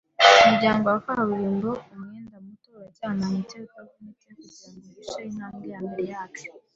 [0.41, 6.45] umuryango wa kaburimbo umwenda muto uracyamanitse utavunitse kugirango uhishe intambwe yambere yacu